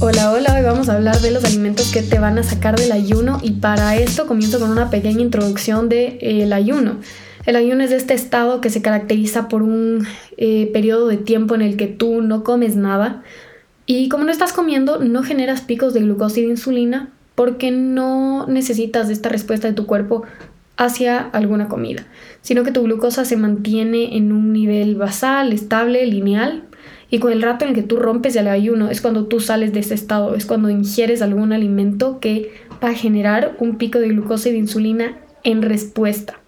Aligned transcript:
Hola, 0.00 0.32
hola, 0.32 0.54
hoy 0.56 0.62
vamos 0.62 0.88
a 0.88 0.96
hablar 0.96 1.20
de 1.20 1.30
los 1.30 1.44
alimentos 1.44 1.90
que 1.90 2.02
te 2.02 2.18
van 2.18 2.38
a 2.38 2.42
sacar 2.42 2.78
del 2.78 2.92
ayuno 2.92 3.38
y 3.42 3.52
para 3.52 3.96
esto 3.96 4.26
comienzo 4.26 4.60
con 4.60 4.70
una 4.70 4.90
pequeña 4.90 5.22
introducción 5.22 5.88
del 5.88 6.18
de, 6.18 6.42
eh, 6.42 6.52
ayuno. 6.52 6.96
El 7.46 7.56
ayuno 7.56 7.84
es 7.84 7.90
este 7.90 8.12
estado 8.12 8.60
que 8.60 8.68
se 8.68 8.82
caracteriza 8.82 9.48
por 9.48 9.62
un 9.62 10.06
eh, 10.36 10.68
periodo 10.72 11.08
de 11.08 11.16
tiempo 11.16 11.54
en 11.54 11.62
el 11.62 11.78
que 11.78 11.86
tú 11.86 12.20
no 12.20 12.44
comes 12.44 12.76
nada 12.76 13.22
y 13.86 14.10
como 14.10 14.24
no 14.24 14.30
estás 14.30 14.52
comiendo 14.52 14.98
no 14.98 15.22
generas 15.22 15.62
picos 15.62 15.94
de 15.94 16.00
glucosa 16.00 16.40
y 16.40 16.42
de 16.42 16.50
insulina 16.50 17.12
porque 17.34 17.70
no 17.70 18.46
necesitas 18.46 19.08
esta 19.08 19.30
respuesta 19.30 19.68
de 19.68 19.74
tu 19.74 19.86
cuerpo 19.86 20.24
hacia 20.76 21.18
alguna 21.18 21.68
comida, 21.68 22.04
sino 22.40 22.64
que 22.64 22.72
tu 22.72 22.82
glucosa 22.82 23.24
se 23.24 23.36
mantiene 23.36 24.16
en 24.16 24.32
un 24.32 24.52
nivel 24.52 24.96
basal, 24.96 25.52
estable, 25.52 26.06
lineal 26.06 26.64
y 27.12 27.18
con 27.18 27.30
el 27.30 27.42
rato 27.42 27.64
en 27.64 27.70
el 27.70 27.74
que 27.74 27.82
tú 27.82 27.96
rompes 27.96 28.34
el 28.36 28.48
ayuno 28.48 28.88
es 28.88 29.02
cuando 29.02 29.26
tú 29.26 29.38
sales 29.38 29.74
de 29.74 29.80
ese 29.80 29.92
estado, 29.92 30.34
es 30.34 30.46
cuando 30.46 30.70
ingieres 30.70 31.20
algún 31.20 31.52
alimento 31.52 32.20
que 32.20 32.52
va 32.82 32.88
a 32.88 32.94
generar 32.94 33.54
un 33.58 33.76
pico 33.76 33.98
de 33.98 34.08
glucosa 34.08 34.48
y 34.48 34.52
de 34.52 34.58
insulina 34.58 35.18
en 35.44 35.60
respuesta. 35.60 36.38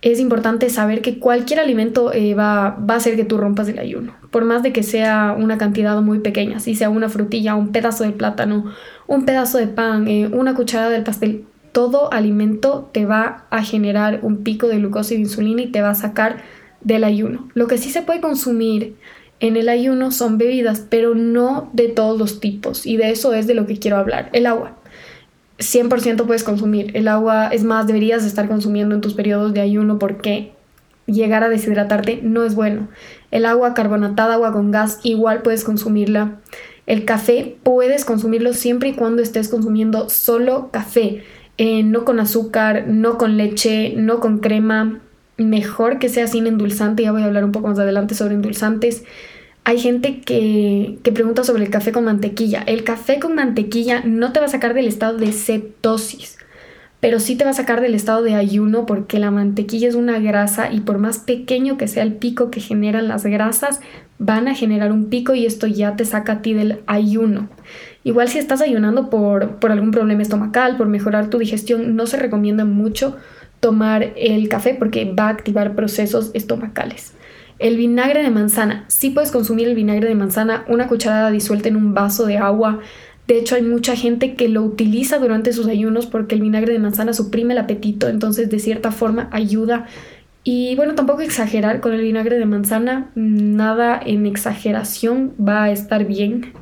Es 0.00 0.20
importante 0.20 0.68
saber 0.68 1.02
que 1.02 1.18
cualquier 1.18 1.58
alimento 1.58 2.12
eh, 2.12 2.34
va, 2.34 2.76
va, 2.78 2.94
a 2.94 2.96
hacer 2.96 3.16
que 3.16 3.24
tú 3.24 3.38
rompas 3.38 3.68
el 3.68 3.80
ayuno, 3.80 4.14
por 4.30 4.44
más 4.44 4.62
de 4.62 4.72
que 4.72 4.84
sea 4.84 5.34
una 5.36 5.58
cantidad 5.58 6.00
muy 6.00 6.20
pequeña, 6.20 6.60
si 6.60 6.76
sea 6.76 6.88
una 6.88 7.08
frutilla, 7.08 7.56
un 7.56 7.72
pedazo 7.72 8.04
de 8.04 8.10
plátano, 8.10 8.72
un 9.08 9.24
pedazo 9.24 9.58
de 9.58 9.66
pan, 9.66 10.06
eh, 10.06 10.28
una 10.32 10.54
cucharada 10.54 10.90
del 10.90 11.02
pastel, 11.02 11.44
todo 11.72 12.12
alimento 12.12 12.88
te 12.92 13.06
va 13.06 13.46
a 13.50 13.62
generar 13.64 14.20
un 14.22 14.44
pico 14.44 14.68
de 14.68 14.78
glucosa 14.78 15.14
y 15.14 15.16
de 15.16 15.22
insulina 15.22 15.62
y 15.62 15.72
te 15.72 15.80
va 15.80 15.90
a 15.90 15.94
sacar 15.94 16.42
del 16.82 17.04
ayuno. 17.04 17.48
Lo 17.54 17.66
que 17.66 17.78
sí 17.78 17.90
se 17.90 18.02
puede 18.02 18.20
consumir 18.20 18.94
en 19.40 19.56
el 19.56 19.68
ayuno 19.68 20.12
son 20.12 20.38
bebidas, 20.38 20.86
pero 20.88 21.14
no 21.14 21.70
de 21.72 21.88
todos 21.88 22.18
los 22.18 22.40
tipos. 22.40 22.86
Y 22.86 22.96
de 22.96 23.10
eso 23.10 23.34
es 23.34 23.46
de 23.46 23.54
lo 23.54 23.66
que 23.66 23.78
quiero 23.78 23.96
hablar. 23.96 24.30
El 24.32 24.46
agua. 24.46 24.76
100% 25.58 26.26
puedes 26.26 26.44
consumir. 26.44 26.96
El 26.96 27.08
agua, 27.08 27.48
es 27.48 27.64
más, 27.64 27.86
deberías 27.86 28.24
estar 28.24 28.48
consumiendo 28.48 28.94
en 28.94 29.00
tus 29.00 29.14
periodos 29.14 29.52
de 29.52 29.60
ayuno 29.60 29.98
porque 29.98 30.52
llegar 31.06 31.42
a 31.42 31.48
deshidratarte 31.48 32.20
no 32.22 32.44
es 32.44 32.54
bueno. 32.54 32.88
El 33.30 33.46
agua 33.46 33.74
carbonatada, 33.74 34.34
agua 34.34 34.52
con 34.52 34.70
gas, 34.70 35.00
igual 35.02 35.42
puedes 35.42 35.64
consumirla. 35.64 36.38
El 36.86 37.04
café 37.04 37.56
puedes 37.62 38.04
consumirlo 38.04 38.52
siempre 38.52 38.90
y 38.90 38.94
cuando 38.94 39.22
estés 39.22 39.48
consumiendo 39.48 40.08
solo 40.08 40.70
café. 40.72 41.24
Eh, 41.58 41.82
no 41.82 42.04
con 42.04 42.18
azúcar, 42.20 42.86
no 42.88 43.18
con 43.18 43.36
leche, 43.36 43.94
no 43.96 44.20
con 44.20 44.38
crema. 44.38 45.00
Mejor 45.36 45.98
que 45.98 46.08
sea 46.08 46.26
sin 46.26 46.46
endulzante. 46.46 47.02
Ya 47.02 47.12
voy 47.12 47.22
a 47.22 47.26
hablar 47.26 47.44
un 47.44 47.52
poco 47.52 47.68
más 47.68 47.78
adelante 47.78 48.14
sobre 48.14 48.34
endulzantes. 48.34 49.04
Hay 49.64 49.78
gente 49.78 50.20
que, 50.20 50.98
pregunta 51.14 51.44
sobre 51.44 51.64
el 51.64 51.70
café 51.70 51.92
con 51.92 52.04
mantequilla. 52.04 52.62
El 52.66 52.82
café 52.82 53.20
con 53.20 53.34
mantequilla 53.34 54.02
no 54.04 54.32
te 54.32 54.40
va 54.40 54.46
a 54.46 54.48
sacar 54.48 54.74
del 54.74 54.88
estado 54.88 55.18
de 55.18 55.30
cetosis, 55.32 56.36
pero 56.98 57.20
sí 57.20 57.36
te 57.36 57.44
va 57.44 57.50
a 57.50 57.54
sacar 57.54 57.80
del 57.80 57.94
estado 57.94 58.22
de 58.22 58.34
ayuno 58.34 58.86
porque 58.86 59.20
la 59.20 59.30
mantequilla 59.30 59.88
es 59.88 59.94
una 59.94 60.18
grasa 60.18 60.72
y 60.72 60.80
por 60.80 60.98
más 60.98 61.18
pequeño 61.18 61.78
que 61.78 61.86
sea 61.86 62.02
el 62.02 62.14
pico 62.14 62.50
que 62.50 62.60
generan 62.60 63.06
las 63.06 63.24
grasas, 63.24 63.80
van 64.18 64.48
a 64.48 64.54
generar 64.56 64.90
un 64.90 65.06
pico 65.10 65.34
y 65.34 65.46
esto 65.46 65.68
ya 65.68 65.94
te 65.94 66.04
saca 66.04 66.34
a 66.34 66.42
ti 66.42 66.54
del 66.54 66.80
ayuno. 66.86 67.48
Igual 68.04 68.28
si 68.28 68.38
estás 68.38 68.60
ayunando 68.60 69.10
por, 69.10 69.56
por 69.56 69.70
algún 69.70 69.90
problema 69.90 70.22
estomacal, 70.22 70.76
por 70.76 70.88
mejorar 70.88 71.30
tu 71.30 71.38
digestión, 71.38 71.94
no 71.94 72.06
se 72.06 72.16
recomienda 72.16 72.64
mucho 72.64 73.16
tomar 73.60 74.12
el 74.16 74.48
café 74.48 74.74
porque 74.74 75.04
va 75.04 75.28
a 75.28 75.30
activar 75.30 75.76
procesos 75.76 76.32
estomacales. 76.34 77.14
El 77.60 77.76
vinagre 77.76 78.24
de 78.24 78.30
manzana. 78.30 78.84
Sí 78.88 79.10
puedes 79.10 79.30
consumir 79.30 79.68
el 79.68 79.76
vinagre 79.76 80.08
de 80.08 80.16
manzana, 80.16 80.64
una 80.66 80.88
cucharada 80.88 81.30
disuelta 81.30 81.68
en 81.68 81.76
un 81.76 81.94
vaso 81.94 82.26
de 82.26 82.38
agua. 82.38 82.80
De 83.28 83.38
hecho, 83.38 83.54
hay 83.54 83.62
mucha 83.62 83.94
gente 83.94 84.34
que 84.34 84.48
lo 84.48 84.62
utiliza 84.62 85.18
durante 85.18 85.52
sus 85.52 85.68
ayunos 85.68 86.06
porque 86.06 86.34
el 86.34 86.40
vinagre 86.40 86.72
de 86.72 86.80
manzana 86.80 87.12
suprime 87.12 87.54
el 87.54 87.60
apetito, 87.60 88.08
entonces 88.08 88.50
de 88.50 88.58
cierta 88.58 88.90
forma 88.90 89.28
ayuda. 89.30 89.86
Y 90.42 90.74
bueno, 90.74 90.96
tampoco 90.96 91.20
exagerar 91.20 91.80
con 91.80 91.92
el 91.92 92.02
vinagre 92.02 92.36
de 92.36 92.46
manzana, 92.46 93.12
nada 93.14 94.00
en 94.04 94.26
exageración 94.26 95.34
va 95.40 95.64
a 95.64 95.70
estar 95.70 96.04
bien. 96.04 96.52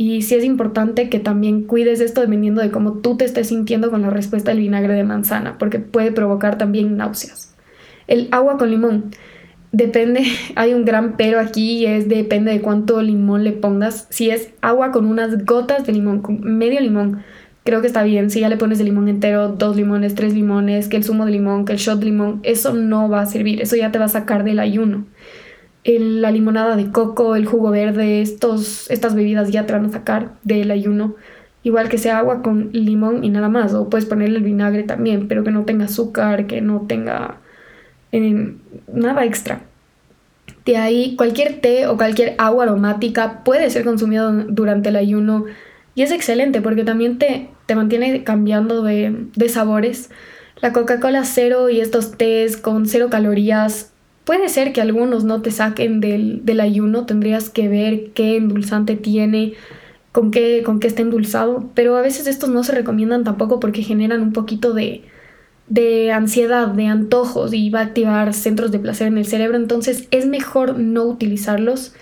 Y 0.00 0.22
sí 0.22 0.34
es 0.34 0.44
importante 0.44 1.10
que 1.10 1.18
también 1.18 1.64
cuides 1.64 2.00
esto 2.00 2.22
dependiendo 2.22 2.62
de 2.62 2.70
cómo 2.70 2.94
tú 2.94 3.18
te 3.18 3.26
estés 3.26 3.48
sintiendo 3.48 3.90
con 3.90 4.00
la 4.00 4.08
respuesta 4.08 4.50
del 4.50 4.60
vinagre 4.60 4.94
de 4.94 5.04
manzana, 5.04 5.58
porque 5.58 5.78
puede 5.78 6.10
provocar 6.10 6.56
también 6.56 6.96
náuseas. 6.96 7.54
El 8.06 8.28
agua 8.30 8.56
con 8.56 8.70
limón. 8.70 9.10
Depende, 9.72 10.22
hay 10.56 10.72
un 10.72 10.86
gran 10.86 11.18
pero 11.18 11.38
aquí 11.38 11.84
es 11.84 12.08
depende 12.08 12.50
de 12.50 12.62
cuánto 12.62 13.02
limón 13.02 13.44
le 13.44 13.52
pongas. 13.52 14.06
Si 14.08 14.30
es 14.30 14.54
agua 14.62 14.90
con 14.90 15.04
unas 15.04 15.44
gotas 15.44 15.84
de 15.84 15.92
limón, 15.92 16.22
medio 16.40 16.80
limón, 16.80 17.22
creo 17.64 17.82
que 17.82 17.86
está 17.86 18.02
bien. 18.02 18.30
Si 18.30 18.40
ya 18.40 18.48
le 18.48 18.56
pones 18.56 18.80
el 18.80 18.86
limón 18.86 19.06
entero, 19.06 19.48
dos 19.48 19.76
limones, 19.76 20.14
tres 20.14 20.32
limones, 20.32 20.88
que 20.88 20.96
el 20.96 21.04
zumo 21.04 21.26
de 21.26 21.32
limón, 21.32 21.66
que 21.66 21.74
el 21.74 21.78
shot 21.78 21.98
de 21.98 22.06
limón, 22.06 22.40
eso 22.42 22.72
no 22.72 23.10
va 23.10 23.20
a 23.20 23.26
servir. 23.26 23.60
Eso 23.60 23.76
ya 23.76 23.92
te 23.92 23.98
va 23.98 24.06
a 24.06 24.08
sacar 24.08 24.44
del 24.44 24.60
ayuno. 24.60 25.04
La 25.84 26.30
limonada 26.30 26.76
de 26.76 26.90
coco, 26.90 27.36
el 27.36 27.46
jugo 27.46 27.70
verde, 27.70 28.20
estos, 28.20 28.90
estas 28.90 29.14
bebidas 29.14 29.50
ya 29.50 29.66
te 29.66 29.72
van 29.72 29.86
a 29.86 29.90
sacar 29.90 30.32
del 30.42 30.70
ayuno. 30.70 31.16
Igual 31.62 31.88
que 31.88 31.98
sea 31.98 32.18
agua 32.18 32.42
con 32.42 32.70
limón 32.72 33.24
y 33.24 33.30
nada 33.30 33.48
más. 33.48 33.74
O 33.74 33.88
puedes 33.88 34.06
ponerle 34.06 34.38
el 34.38 34.44
vinagre 34.44 34.82
también, 34.82 35.28
pero 35.28 35.44
que 35.44 35.50
no 35.50 35.64
tenga 35.64 35.86
azúcar, 35.86 36.46
que 36.46 36.60
no 36.60 36.86
tenga 36.86 37.38
nada 38.92 39.24
extra. 39.24 39.62
De 40.64 40.76
ahí 40.76 41.16
cualquier 41.16 41.60
té 41.60 41.86
o 41.86 41.96
cualquier 41.96 42.34
agua 42.38 42.64
aromática 42.64 43.44
puede 43.44 43.70
ser 43.70 43.84
consumido 43.84 44.30
durante 44.32 44.90
el 44.90 44.96
ayuno 44.96 45.46
y 45.94 46.02
es 46.02 46.12
excelente 46.12 46.60
porque 46.60 46.84
también 46.84 47.18
te, 47.18 47.48
te 47.66 47.74
mantiene 47.74 48.24
cambiando 48.24 48.82
de, 48.82 49.26
de 49.34 49.48
sabores. 49.48 50.10
La 50.60 50.72
Coca-Cola 50.72 51.24
cero 51.24 51.70
y 51.70 51.80
estos 51.80 52.16
tés 52.18 52.56
con 52.56 52.86
cero 52.86 53.08
calorías 53.10 53.89
puede 54.30 54.48
ser 54.48 54.72
que 54.72 54.80
algunos 54.80 55.24
no 55.24 55.42
te 55.42 55.50
saquen 55.50 55.98
del, 56.00 56.60
ayuno, 56.60 57.04
tendrías 57.04 57.50
que 57.50 57.66
ver 57.66 58.12
qué 58.14 58.36
endulzante 58.36 58.94
tiene, 58.94 59.54
con 60.12 60.30
qué, 60.30 60.62
con 60.64 60.78
qué 60.78 60.86
está 60.86 61.02
endulzado, 61.02 61.68
pero 61.74 61.96
a 61.96 62.00
veces 62.00 62.28
estos 62.28 62.48
no 62.48 62.62
se 62.62 62.70
recomiendan 62.70 63.24
tampoco 63.24 63.58
porque 63.58 63.82
generan 63.82 64.22
un 64.22 64.32
poquito 64.32 64.72
de, 64.72 65.02
de 65.66 66.12
ansiedad, 66.12 66.68
de 66.68 66.86
antojos 66.86 67.52
y 67.52 67.70
va 67.70 67.80
a 67.80 67.86
activar 67.86 68.32
centros 68.32 68.70
de 68.70 68.78
placer 68.78 69.08
en 69.08 69.18
el 69.18 69.26
cerebro, 69.26 69.56
entonces 69.56 70.06
es 70.12 70.26
mejor 70.26 70.78
no 70.78 71.02
utilizarlos. 71.06 71.96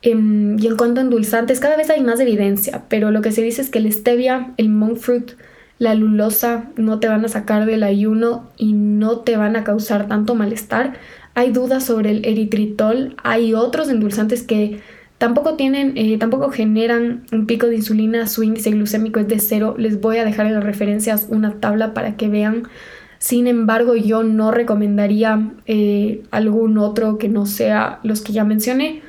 Em, 0.00 0.58
y 0.58 0.68
en 0.68 0.78
cuanto 0.78 1.00
a 1.00 1.04
endulzantes, 1.04 1.60
cada 1.60 1.76
vez 1.76 1.90
hay 1.90 2.00
más 2.00 2.20
evidencia, 2.20 2.84
pero 2.88 3.10
lo 3.10 3.20
que 3.20 3.32
se 3.32 3.42
dice 3.42 3.60
es 3.60 3.68
que 3.68 3.80
el 3.80 3.92
stevia, 3.92 4.54
el 4.56 4.70
monk 4.70 4.96
fruit, 4.96 5.32
la 5.78 5.94
lulosa 5.94 6.70
no 6.76 7.00
te 7.00 7.08
van 7.08 7.26
a 7.26 7.28
sacar 7.28 7.66
del 7.66 7.82
ayuno 7.82 8.48
y 8.56 8.72
no 8.72 9.18
te 9.18 9.36
van 9.36 9.56
a 9.56 9.64
causar 9.64 10.08
tanto 10.08 10.34
malestar. 10.34 10.94
Hay 11.36 11.52
dudas 11.52 11.84
sobre 11.84 12.10
el 12.10 12.24
eritritol, 12.24 13.14
hay 13.22 13.54
otros 13.54 13.88
endulzantes 13.88 14.42
que 14.42 14.80
tampoco 15.18 15.54
tienen, 15.54 15.92
eh, 15.96 16.18
tampoco 16.18 16.50
generan 16.50 17.22
un 17.30 17.46
pico 17.46 17.68
de 17.68 17.76
insulina, 17.76 18.26
su 18.26 18.42
índice 18.42 18.72
glucémico 18.72 19.20
es 19.20 19.28
de 19.28 19.38
cero. 19.38 19.76
Les 19.78 20.00
voy 20.00 20.16
a 20.16 20.24
dejar 20.24 20.46
en 20.46 20.54
las 20.54 20.64
referencias 20.64 21.28
una 21.30 21.60
tabla 21.60 21.94
para 21.94 22.16
que 22.16 22.28
vean 22.28 22.64
sin 23.18 23.46
embargo, 23.46 23.96
yo 23.96 24.22
no 24.22 24.50
recomendaría 24.50 25.50
eh, 25.66 26.22
algún 26.30 26.78
otro 26.78 27.18
que 27.18 27.28
no 27.28 27.46
sea 27.46 27.98
los 28.02 28.20
que 28.20 28.32
ya 28.32 28.44
mencioné 28.44 29.02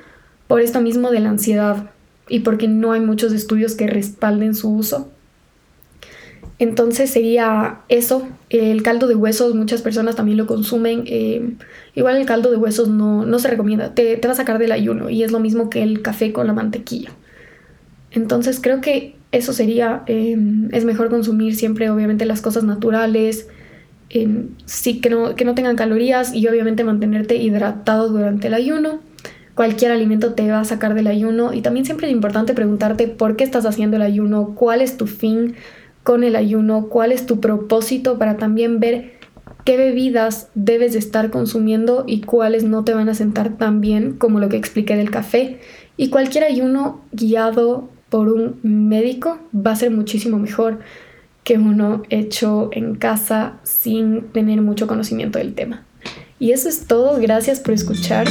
por 0.47 0.61
esto 0.61 0.81
mismo 0.81 1.11
de 1.11 1.19
la 1.19 1.29
ansiedad 1.29 1.91
y 2.29 2.39
porque 2.39 2.67
no 2.67 2.93
hay 2.93 3.01
muchos 3.01 3.33
estudios 3.33 3.75
que 3.75 3.87
respalden 3.87 4.55
su 4.55 4.73
uso. 4.73 5.09
Entonces 6.59 7.11
sería 7.11 7.79
eso. 7.87 8.27
El 8.49 8.81
caldo 8.81 9.07
de 9.07 9.15
huesos, 9.15 9.53
muchas 9.53 9.81
personas 9.81 10.15
también 10.15 10.37
lo 10.37 10.47
consumen. 10.47 11.03
Eh, 11.05 11.53
igual 11.95 12.17
el 12.17 12.25
caldo 12.25 12.49
de 12.49 12.57
huesos 12.57 12.87
no, 12.87 13.25
no 13.25 13.39
se 13.39 13.47
recomienda, 13.47 13.93
te, 13.93 14.19
va 14.25 14.31
a 14.31 14.35
sacar 14.35 14.57
del 14.57 14.71
ayuno 14.71 15.09
y 15.09 15.23
es 15.23 15.31
lo 15.31 15.39
mismo 15.39 15.69
que 15.69 15.83
el 15.83 16.01
café 16.01 16.33
con 16.33 16.47
la 16.47 16.53
mantequilla. 16.53 17.11
Entonces 18.11 18.59
creo 18.61 18.81
que 18.81 19.15
eso 19.31 19.53
sería, 19.53 20.03
eh, 20.07 20.37
es 20.71 20.85
mejor 20.85 21.09
consumir 21.09 21.55
siempre 21.55 21.89
obviamente 21.89 22.25
las 22.25 22.41
cosas 22.41 22.63
naturales, 22.63 23.47
sí 24.65 25.01
que 25.01 25.09
no, 25.09 25.35
que 25.35 25.45
no 25.45 25.53
tengan 25.53 25.75
calorías 25.75 26.33
y 26.33 26.47
obviamente 26.47 26.83
mantenerte 26.83 27.35
hidratado 27.35 28.09
durante 28.09 28.47
el 28.47 28.53
ayuno. 28.53 29.01
Cualquier 29.53 29.91
alimento 29.91 30.33
te 30.33 30.49
va 30.49 30.61
a 30.61 30.65
sacar 30.65 30.93
del 30.93 31.07
ayuno 31.07 31.53
y 31.53 31.61
también 31.61 31.85
siempre 31.85 32.07
es 32.07 32.13
importante 32.13 32.53
preguntarte 32.53 33.07
por 33.07 33.35
qué 33.35 33.43
estás 33.43 33.65
haciendo 33.65 33.97
el 33.97 34.03
ayuno, 34.03 34.53
cuál 34.55 34.81
es 34.81 34.97
tu 34.97 35.07
fin 35.07 35.55
con 36.07 36.23
el 36.23 36.37
ayuno, 36.37 36.87
cuál 36.87 37.11
es 37.11 37.25
tu 37.25 37.41
propósito 37.41 38.17
para 38.17 38.37
también 38.37 38.79
ver 38.79 39.15
qué 39.65 39.75
bebidas 39.75 40.47
debes 40.55 40.93
de 40.93 40.99
estar 40.99 41.29
consumiendo 41.31 42.05
y 42.07 42.21
cuáles 42.21 42.63
no 42.63 42.85
te 42.85 42.93
van 42.93 43.09
a 43.09 43.13
sentar 43.13 43.57
tan 43.57 43.81
bien 43.81 44.13
como 44.13 44.39
lo 44.39 44.47
que 44.47 44.55
expliqué 44.55 44.95
del 44.95 45.11
café. 45.11 45.59
Y 45.97 46.09
cualquier 46.09 46.45
ayuno 46.45 47.01
guiado 47.11 47.89
por 48.07 48.29
un 48.29 48.57
médico 48.63 49.39
va 49.53 49.71
a 49.71 49.75
ser 49.75 49.91
muchísimo 49.91 50.39
mejor 50.39 50.79
que 51.43 51.57
uno 51.57 52.03
hecho 52.09 52.69
en 52.71 52.95
casa 52.95 53.55
sin 53.63 54.29
tener 54.31 54.61
mucho 54.61 54.87
conocimiento 54.87 55.39
del 55.39 55.55
tema. 55.55 55.83
Y 56.39 56.51
eso 56.51 56.69
es 56.69 56.87
todo, 56.87 57.19
gracias 57.19 57.59
por 57.59 57.73
escuchar. 57.73 58.27